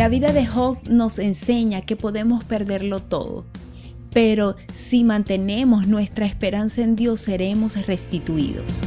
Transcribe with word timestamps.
La 0.00 0.08
vida 0.08 0.28
de 0.32 0.46
Job 0.46 0.78
nos 0.88 1.18
enseña 1.18 1.82
que 1.82 1.94
podemos 1.94 2.42
perderlo 2.42 3.00
todo, 3.00 3.44
pero 4.14 4.56
si 4.72 5.04
mantenemos 5.04 5.88
nuestra 5.88 6.24
esperanza 6.24 6.80
en 6.80 6.96
Dios 6.96 7.20
seremos 7.20 7.76
restituidos. 7.86 8.80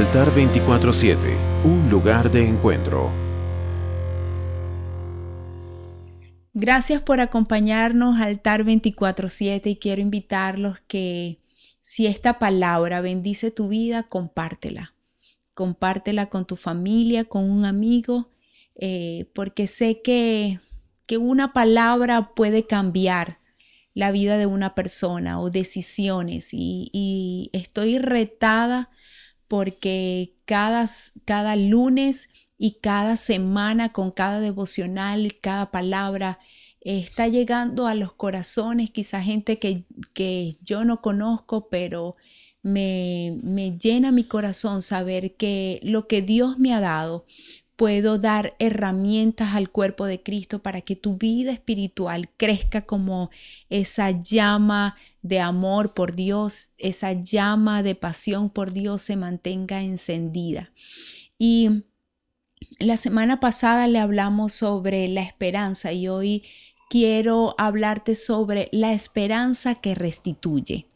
Altar 0.00 0.30
24-7, 0.30 1.62
un 1.62 1.90
lugar 1.90 2.30
de 2.30 2.48
encuentro. 2.48 3.12
Gracias 6.54 7.02
por 7.02 7.20
acompañarnos 7.20 8.18
Altar 8.18 8.64
24-7 8.64 9.60
y 9.66 9.76
quiero 9.76 10.00
invitarlos 10.00 10.78
que 10.86 11.40
si 11.82 12.06
esta 12.06 12.38
palabra 12.38 13.02
bendice 13.02 13.50
tu 13.50 13.68
vida, 13.68 14.04
compártela. 14.04 14.94
Compártela 15.52 16.30
con 16.30 16.46
tu 16.46 16.56
familia, 16.56 17.24
con 17.24 17.44
un 17.44 17.66
amigo, 17.66 18.30
eh, 18.76 19.26
porque 19.34 19.68
sé 19.68 20.00
que, 20.00 20.60
que 21.04 21.18
una 21.18 21.52
palabra 21.52 22.34
puede 22.34 22.66
cambiar 22.66 23.38
la 23.92 24.12
vida 24.12 24.38
de 24.38 24.46
una 24.46 24.74
persona 24.74 25.38
o 25.42 25.50
decisiones 25.50 26.54
y, 26.54 26.88
y 26.90 27.50
estoy 27.52 27.98
retada 27.98 28.88
porque 29.50 30.34
cada, 30.44 30.88
cada 31.24 31.56
lunes 31.56 32.28
y 32.56 32.74
cada 32.80 33.16
semana 33.16 33.92
con 33.92 34.12
cada 34.12 34.38
devocional, 34.38 35.38
cada 35.40 35.72
palabra, 35.72 36.38
está 36.82 37.26
llegando 37.26 37.88
a 37.88 37.96
los 37.96 38.12
corazones, 38.12 38.92
quizá 38.92 39.20
gente 39.20 39.58
que, 39.58 39.86
que 40.14 40.56
yo 40.62 40.84
no 40.84 41.00
conozco, 41.02 41.68
pero 41.68 42.14
me, 42.62 43.40
me, 43.42 43.76
llena 43.76 44.12
mi 44.12 44.22
corazón 44.22 44.82
saber 44.82 45.34
que 45.34 45.80
lo 45.82 46.06
que 46.06 46.22
Dios 46.22 46.56
me 46.60 46.72
ha 46.72 46.78
dado 46.78 47.26
puedo 47.74 48.18
dar 48.18 48.54
herramientas 48.60 49.56
al 49.56 49.70
cuerpo 49.70 50.06
de 50.06 50.22
Cristo 50.22 50.60
para 50.60 50.82
que 50.82 50.94
tu 50.94 51.16
vida 51.16 51.50
espiritual 51.50 52.28
crezca 52.36 52.82
como 52.82 53.30
esa 53.68 54.12
llama 54.12 54.94
de 55.22 55.40
amor 55.40 55.92
por 55.94 56.14
Dios, 56.14 56.68
esa 56.78 57.12
llama 57.12 57.82
de 57.82 57.94
pasión 57.94 58.50
por 58.50 58.72
Dios 58.72 59.02
se 59.02 59.16
mantenga 59.16 59.82
encendida. 59.82 60.70
Y 61.38 61.84
la 62.78 62.96
semana 62.96 63.40
pasada 63.40 63.86
le 63.86 63.98
hablamos 63.98 64.54
sobre 64.54 65.08
la 65.08 65.22
esperanza 65.22 65.92
y 65.92 66.08
hoy 66.08 66.44
quiero 66.88 67.54
hablarte 67.58 68.14
sobre 68.14 68.68
la 68.72 68.92
esperanza 68.92 69.76
que 69.76 69.94
restituye. 69.94 70.86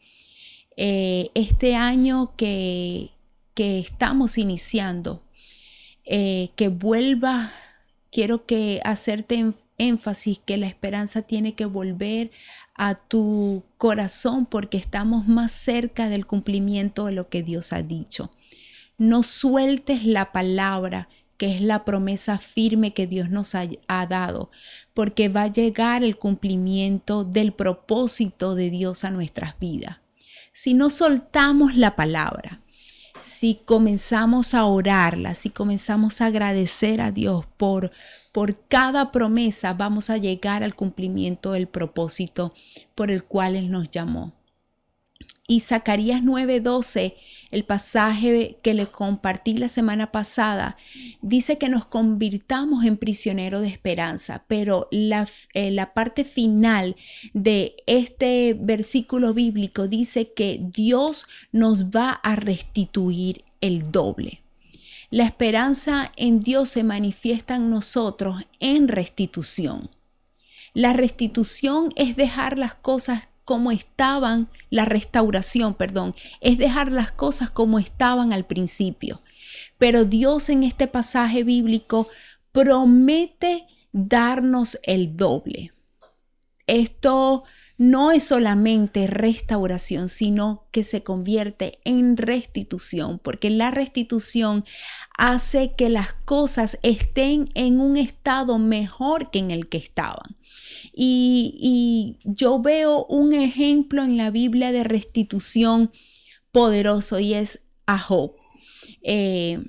Eh, 0.77 1.29
este 1.35 1.75
año 1.75 2.33
que, 2.35 3.11
que 3.53 3.79
estamos 3.79 4.37
iniciando, 4.37 5.23
eh, 6.03 6.49
que 6.55 6.67
vuelva, 6.67 7.53
quiero 8.11 8.45
que 8.45 8.81
hacerte 8.83 9.53
énfasis 9.77 10.39
que 10.39 10.57
la 10.57 10.67
esperanza 10.67 11.21
tiene 11.21 11.53
que 11.53 11.65
volver 11.65 12.31
a 12.75 12.95
tu 12.95 13.63
corazón 13.77 14.45
porque 14.45 14.77
estamos 14.77 15.27
más 15.27 15.51
cerca 15.51 16.09
del 16.09 16.25
cumplimiento 16.25 17.05
de 17.05 17.13
lo 17.13 17.29
que 17.29 17.41
Dios 17.41 17.73
ha 17.73 17.81
dicho. 17.81 18.31
No 18.97 19.23
sueltes 19.23 20.05
la 20.05 20.31
palabra 20.31 21.09
que 21.37 21.55
es 21.55 21.61
la 21.61 21.83
promesa 21.83 22.37
firme 22.37 22.93
que 22.93 23.07
Dios 23.07 23.29
nos 23.29 23.55
ha, 23.55 23.67
ha, 23.87 24.07
dado, 24.07 24.51
porque 24.93 25.27
va 25.27 25.43
a 25.43 25.51
llegar 25.51 26.03
el 26.03 26.17
cumplimiento 26.17 27.25
del 27.25 27.51
propósito 27.51 28.55
de 28.55 28.69
Dios 28.69 29.03
a 29.03 29.11
nuestras 29.11 29.59
vidas. 29.59 29.99
Si 30.53 30.73
no 30.73 30.89
soltamos 30.89 31.75
la 31.75 31.97
palabra, 31.97 32.61
si 33.21 33.59
comenzamos 33.65 34.53
a 34.53 34.65
orarla, 34.65 35.35
si 35.35 35.49
comenzamos 35.49 36.21
a 36.21 36.27
agradecer 36.27 37.01
a 37.01 37.11
Dios 37.11 37.45
por, 37.57 37.91
por 38.31 38.57
cada 38.67 39.11
promesa, 39.11 39.73
vamos 39.73 40.09
a 40.09 40.17
llegar 40.17 40.63
al 40.63 40.75
cumplimiento 40.75 41.53
del 41.53 41.67
propósito 41.67 42.53
por 42.95 43.11
el 43.11 43.23
cual 43.23 43.55
Él 43.55 43.71
nos 43.71 43.89
llamó. 43.89 44.33
Y 45.47 45.59
Zacarías 45.59 46.23
9:12, 46.23 47.15
el 47.51 47.65
pasaje 47.65 48.57
que 48.63 48.73
le 48.73 48.87
compartí 48.87 49.53
la 49.53 49.67
semana 49.67 50.11
pasada, 50.11 50.75
dice 51.21 51.59
que 51.59 51.69
nos 51.69 51.85
convirtamos 51.85 52.83
en 52.83 52.97
prisioneros 52.97 53.61
de 53.61 53.67
esperanza, 53.67 54.43
pero 54.47 54.87
la, 54.89 55.29
eh, 55.53 55.69
la 55.69 55.93
parte 55.93 56.23
final 56.23 56.95
de 57.33 57.75
este 57.85 58.55
versículo 58.59 59.35
bíblico 59.35 59.87
dice 59.87 60.33
que 60.33 60.59
Dios 60.59 61.27
nos 61.51 61.91
va 61.91 62.09
a 62.09 62.35
restituir 62.35 63.43
el 63.61 63.91
doble. 63.91 64.41
La 65.11 65.25
esperanza 65.25 66.11
en 66.17 66.39
Dios 66.39 66.69
se 66.71 66.83
manifiesta 66.83 67.55
en 67.55 67.69
nosotros 67.69 68.43
en 68.59 68.87
restitución. 68.87 69.91
La 70.73 70.91
restitución 70.93 71.93
es 71.95 72.15
dejar 72.15 72.57
las 72.57 72.73
cosas 72.73 73.23
como 73.45 73.71
estaban, 73.71 74.49
la 74.69 74.85
restauración, 74.85 75.75
perdón, 75.75 76.15
es 76.41 76.57
dejar 76.57 76.91
las 76.91 77.11
cosas 77.11 77.51
como 77.51 77.79
estaban 77.79 78.33
al 78.33 78.45
principio. 78.45 79.21
Pero 79.77 80.03
Dios 80.03 80.49
en 80.49 80.63
este 80.63 80.87
pasaje 80.87 81.43
bíblico 81.43 82.07
promete 82.51 83.65
darnos 83.91 84.77
el 84.83 85.15
doble. 85.15 85.71
Esto 86.67 87.43
no 87.77 88.11
es 88.11 88.23
solamente 88.23 89.07
restauración, 89.07 90.07
sino 90.07 90.63
que 90.71 90.83
se 90.83 91.03
convierte 91.03 91.79
en 91.83 92.15
restitución, 92.15 93.19
porque 93.19 93.49
la 93.49 93.69
restitución 93.71 94.63
hace 95.17 95.73
que 95.75 95.89
las 95.89 96.13
cosas 96.25 96.77
estén 96.83 97.49
en 97.53 97.81
un 97.81 97.97
estado 97.97 98.57
mejor 98.59 99.29
que 99.29 99.39
en 99.39 99.51
el 99.51 99.67
que 99.67 99.77
estaban. 99.77 100.37
Y, 100.93 102.17
yo 102.23 102.61
veo 102.61 103.05
un 103.05 103.33
ejemplo 103.33 104.03
en 104.03 104.15
la 104.15 104.29
Biblia 104.29 104.71
de 104.71 104.85
restitución 104.85 105.91
poderoso 106.53 107.19
y 107.19 107.33
es 107.33 107.59
a 107.85 107.99
Job. 107.99 108.35
Eh, 109.01 109.59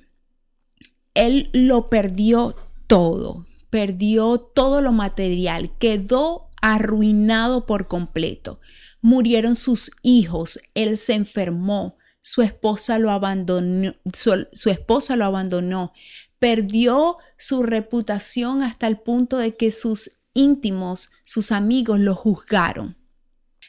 él 1.13 1.49
lo 1.51 1.89
perdió 1.89 2.55
todo, 2.87 3.45
perdió 3.69 4.37
todo 4.39 4.81
lo 4.81 4.93
material, 4.93 5.71
quedó 5.79 6.46
arruinado 6.61 7.65
por 7.65 7.87
completo. 7.87 8.59
Murieron 9.01 9.55
sus 9.55 9.91
hijos, 10.01 10.59
él 10.73 10.97
se 10.97 11.13
enfermó, 11.13 11.97
su 12.21 12.41
esposa 12.41 12.99
lo 12.99 13.11
abandonó, 13.11 13.93
su 14.13 14.69
esposa 14.69 15.15
lo 15.15 15.25
abandonó, 15.25 15.93
perdió 16.39 17.17
su 17.37 17.63
reputación 17.63 18.63
hasta 18.63 18.87
el 18.87 18.99
punto 18.99 19.37
de 19.37 19.55
que 19.55 19.71
sus 19.71 20.17
íntimos, 20.33 21.09
sus 21.23 21.51
amigos, 21.51 21.99
lo 21.99 22.15
juzgaron. 22.15 22.97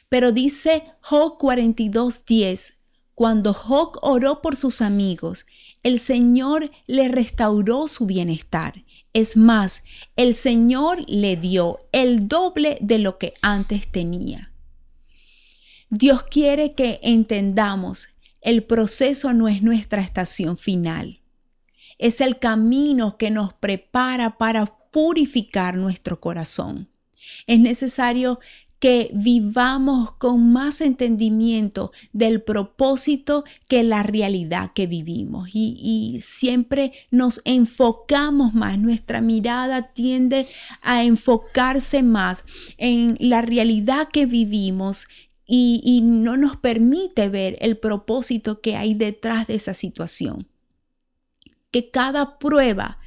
Pero 0.09 0.31
dice 0.31 0.83
Job 1.01 1.37
42:10, 1.37 2.78
cuando 3.19 3.53
Job 3.53 3.99
oró 4.01 4.41
por 4.41 4.55
sus 4.55 4.79
amigos, 4.81 5.45
el 5.83 5.99
Señor 5.99 6.71
le 6.87 7.09
restauró 7.09 7.89
su 7.89 8.05
bienestar. 8.05 8.85
Es 9.11 9.35
más, 9.35 9.83
el 10.15 10.37
Señor 10.37 11.03
le 11.05 11.35
dio 11.35 11.79
el 11.91 12.29
doble 12.29 12.77
de 12.79 12.97
lo 12.97 13.17
que 13.17 13.33
antes 13.41 13.91
tenía. 13.91 14.53
Dios 15.89 16.23
quiere 16.31 16.75
que 16.75 17.01
entendamos, 17.03 18.07
el 18.39 18.63
proceso 18.63 19.33
no 19.33 19.49
es 19.49 19.61
nuestra 19.61 20.01
estación 20.01 20.57
final. 20.57 21.19
Es 21.97 22.21
el 22.21 22.39
camino 22.39 23.17
que 23.17 23.31
nos 23.31 23.53
prepara 23.53 24.37
para 24.37 24.77
purificar 24.93 25.75
nuestro 25.75 26.21
corazón. 26.21 26.87
Es 27.47 27.59
necesario 27.59 28.39
que 28.79 29.11
vivamos 29.13 30.13
con 30.13 30.53
más 30.53 30.79
entendimiento 30.79 31.91
del 32.13 32.41
propósito 32.41 33.43
que 33.67 33.83
la 33.83 34.03
realidad 34.03 34.71
que 34.73 34.87
vivimos 34.87 35.49
y, 35.53 36.19
siempre 36.25 36.93
nos 37.11 37.41
enfocamos 37.43 38.53
más, 38.53 38.79
nuestra 38.79 39.21
mirada 39.21 39.93
tiende 39.93 40.47
a 40.81 41.03
enfocarse 41.03 42.03
más 42.03 42.43
en 42.77 43.17
la 43.19 43.41
realidad 43.41 44.07
que 44.11 44.25
vivimos 44.25 45.07
y, 45.45 45.81
y 45.83 46.01
no 46.01 46.37
nos 46.37 46.55
permite 46.57 47.27
ver 47.27 47.57
el 47.59 47.77
propósito 47.77 48.61
que 48.61 48.75
hay 48.77 48.93
detrás 48.93 49.47
de 49.47 49.55
esa 49.55 49.73
situación. 49.73 50.47
Que 51.71 51.89
cada 51.89 52.39
prueba 52.39 52.99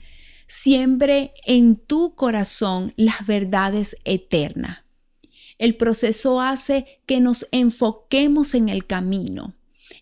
siembre 0.46 1.32
en 1.46 1.76
tu 1.76 2.14
corazón 2.14 2.92
las 2.96 3.26
verdades 3.26 3.96
eternas 4.04 4.81
el 5.58 5.76
proceso 5.76 6.40
hace 6.40 7.00
que 7.06 7.20
nos 7.20 7.46
enfoquemos 7.52 8.54
en 8.54 8.68
el 8.68 8.86
camino. 8.86 9.54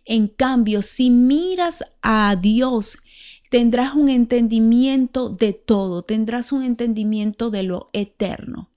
En 0.05 0.29
cambio, 0.29 0.83
si 0.83 1.11
miras 1.11 1.85
a 2.03 2.37
Dios, 2.37 2.99
tendrás 3.51 3.95
un 3.95 4.09
entendimiento 4.09 5.29
de 5.29 5.53
todo, 5.53 6.03
tendrás 6.03 6.53
un 6.53 6.63
entendimiento 6.63 7.51
de 7.51 7.65
lo 7.65 7.91
eterno. 7.93 8.71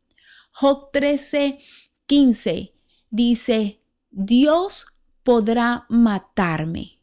Job 0.52 0.92
13, 0.92 1.60
15 2.06 2.74
dice, 3.10 3.80
Dios 4.10 4.88
podrá 5.24 5.86
matarme, 5.90 7.00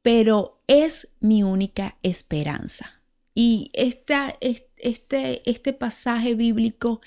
pero 0.00 0.62
es 0.66 1.08
mi 1.20 1.42
única 1.42 1.98
esperanza. 2.02 3.02
Y 3.34 3.70
esta, 3.72 4.36
este, 4.40 5.48
este 5.48 5.72
pasaje 5.72 6.34
bíblico 6.34 7.00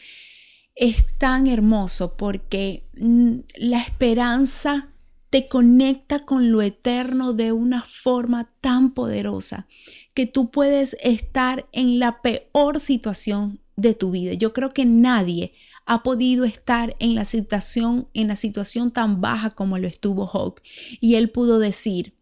es 0.75 1.06
tan 1.18 1.48
hermoso 1.48 2.16
porque 2.18 2.83
mm, 2.98 3.38
la 3.57 3.81
esperanza 3.81 4.89
te 5.30 5.48
conecta 5.48 6.25
con 6.25 6.51
lo 6.51 6.62
eterno 6.62 7.33
de 7.33 7.51
una 7.51 7.83
forma 7.83 8.50
tan 8.62 8.94
poderosa 8.94 9.68
que 10.13 10.25
tú 10.25 10.51
puedes 10.51 10.95
estar 11.01 11.66
en 11.72 12.00
la 12.00 12.22
peor 12.22 12.80
situación 12.80 13.60
de 13.75 13.94
tu 13.94 14.12
vida. 14.12 14.33
Yo 14.33 14.54
creo 14.54 14.69
que 14.69 14.86
nadie 14.86 15.54
ha 15.86 16.04
podido 16.04 16.45
estar 16.45 16.95
en 17.00 17.16
la 17.16 17.25
situación 17.25 18.07
en 18.13 18.27
la 18.27 18.36
situación 18.36 18.92
tan 18.92 19.22
baja 19.22 19.51
como 19.51 19.77
lo 19.77 19.88
estuvo 19.88 20.27
Hawk 20.27 20.62
y 21.00 21.16
él 21.16 21.30
pudo 21.30 21.60
decir 21.60 22.13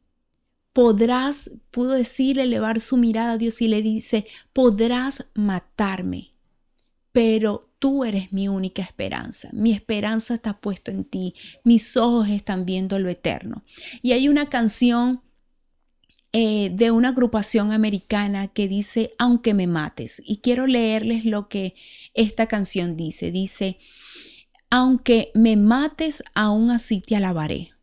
podrás 0.74 1.50
pudo 1.72 1.92
decir 1.92 2.40
elevar 2.40 2.82
su 2.82 2.98
mirada 2.98 3.34
a 3.34 3.38
Dios 3.38 3.62
y 3.62 3.68
le 3.70 3.82
dice 3.82 4.26
podrás 4.52 5.26
matarme 5.34 6.33
pero 7.14 7.70
tú 7.80 8.04
eres 8.04 8.34
mi 8.34 8.50
única 8.50 8.82
esperanza. 8.82 9.50
Mi 9.54 9.72
esperanza 9.72 10.34
está 10.34 10.60
puesta 10.60 10.92
en 10.92 11.06
ti. 11.06 11.36
Mis 11.64 11.96
ojos 11.96 12.28
están 12.28 12.66
viendo 12.66 13.00
lo 13.00 13.08
eterno. 13.08 13.64
Y 14.02 14.12
hay 14.12 14.28
una 14.28 14.50
canción 14.50 15.22
eh, 16.34 16.72
de 16.74 16.90
una 16.90 17.10
agrupación 17.10 17.72
americana 17.72 18.48
que 18.48 18.68
dice, 18.68 19.12
aunque 19.20 19.54
me 19.54 19.68
mates. 19.68 20.22
Y 20.26 20.38
quiero 20.38 20.66
leerles 20.66 21.24
lo 21.24 21.48
que 21.48 21.76
esta 22.16 22.48
canción 22.48 22.98
dice. 22.98 23.30
Dice, 23.32 23.78
aunque 24.72 25.30
me 25.36 25.56
mates, 25.56 26.24
aún 26.34 26.72
así 26.72 27.00
te 27.02 27.16
alabaré. 27.16 27.74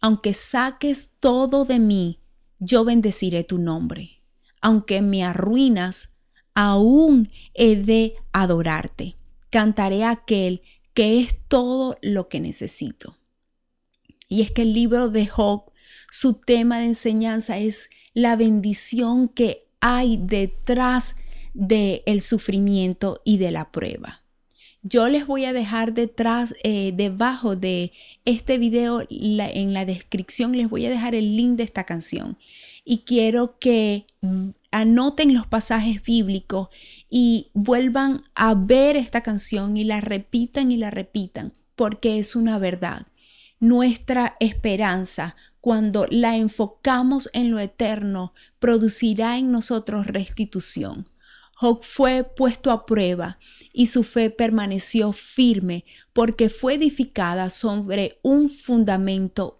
Aunque 0.00 0.32
saques 0.32 1.10
todo 1.18 1.64
de 1.64 1.80
mí, 1.80 2.20
yo 2.60 2.84
bendeciré 2.84 3.42
tu 3.42 3.58
nombre. 3.58 4.22
Aunque 4.60 5.02
me 5.02 5.24
arruinas, 5.24 6.09
aún 6.54 7.30
he 7.54 7.76
de 7.76 8.14
adorarte 8.32 9.14
cantaré 9.50 10.04
aquel 10.04 10.62
que 10.94 11.20
es 11.20 11.36
todo 11.48 11.98
lo 12.00 12.28
que 12.28 12.40
necesito. 12.40 13.16
Y 14.28 14.42
es 14.42 14.52
que 14.52 14.62
el 14.62 14.72
libro 14.72 15.10
de 15.10 15.26
Job, 15.26 15.64
su 16.10 16.34
tema 16.34 16.78
de 16.78 16.86
enseñanza 16.86 17.58
es 17.58 17.90
la 18.14 18.36
bendición 18.36 19.28
que 19.28 19.64
hay 19.80 20.18
detrás 20.22 21.16
del 21.52 22.02
el 22.06 22.22
sufrimiento 22.22 23.20
y 23.24 23.38
de 23.38 23.50
la 23.50 23.70
prueba. 23.72 24.22
Yo 24.82 25.08
les 25.08 25.26
voy 25.26 25.44
a 25.44 25.52
dejar 25.52 25.92
detrás, 25.92 26.54
eh, 26.62 26.92
debajo 26.94 27.54
de 27.54 27.92
este 28.24 28.56
video, 28.56 29.04
en 29.10 29.74
la 29.74 29.84
descripción 29.84 30.56
les 30.56 30.70
voy 30.70 30.86
a 30.86 30.90
dejar 30.90 31.14
el 31.14 31.36
link 31.36 31.56
de 31.56 31.64
esta 31.64 31.84
canción. 31.84 32.38
Y 32.84 32.98
quiero 33.00 33.58
que 33.58 34.06
anoten 34.70 35.34
los 35.34 35.46
pasajes 35.46 36.02
bíblicos 36.02 36.68
y 37.08 37.50
vuelvan 37.54 38.24
a 38.34 38.54
ver 38.54 38.96
esta 38.96 39.22
canción 39.22 39.76
y 39.76 39.84
la 39.84 40.00
repitan 40.00 40.70
y 40.70 40.76
la 40.76 40.90
repitan, 40.90 41.52
porque 41.76 42.18
es 42.18 42.36
una 42.36 42.58
verdad. 42.58 43.06
Nuestra 43.58 44.36
esperanza, 44.40 45.36
cuando 45.60 46.06
la 46.08 46.36
enfocamos 46.36 47.28
en 47.32 47.50
lo 47.50 47.58
eterno, 47.58 48.32
producirá 48.58 49.36
en 49.36 49.52
nosotros 49.52 50.06
restitución. 50.06 51.08
Job 51.54 51.82
fue 51.82 52.24
puesto 52.24 52.70
a 52.70 52.86
prueba 52.86 53.38
y 53.72 53.86
su 53.86 54.02
fe 54.02 54.30
permaneció 54.30 55.12
firme 55.12 55.84
porque 56.14 56.48
fue 56.48 56.74
edificada 56.74 57.50
sobre 57.50 58.18
un 58.22 58.48
fundamento 58.48 59.59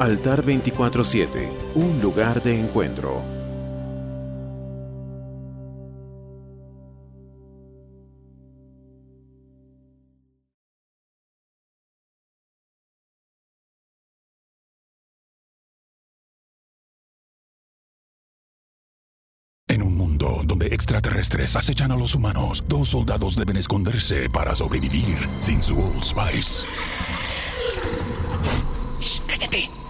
Altar 0.00 0.42
24-7, 0.42 1.74
un 1.74 2.00
lugar 2.00 2.42
de 2.42 2.58
encuentro. 2.58 3.22
En 19.68 19.82
un 19.82 19.98
mundo 19.98 20.40
donde 20.46 20.68
extraterrestres 20.68 21.56
acechan 21.56 21.92
a 21.92 21.96
los 21.96 22.14
humanos, 22.14 22.64
dos 22.66 22.88
soldados 22.88 23.36
deben 23.36 23.58
esconderse 23.58 24.30
para 24.30 24.54
sobrevivir 24.54 25.28
sin 25.40 25.62
su 25.62 25.78
Old 25.78 26.02
Spice. 26.02 26.66
¡Cállate! 29.26 29.89